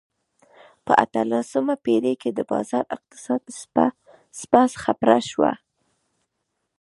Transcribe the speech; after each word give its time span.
په 0.85 0.91
اتلسمه 1.03 1.75
پېړۍ 1.85 2.13
کې 2.21 2.29
د 2.33 2.39
بازار 2.51 2.83
اقتصاد 2.95 3.41
څپه 4.37 4.63
خپره 4.83 5.17
شوه. 5.29 5.51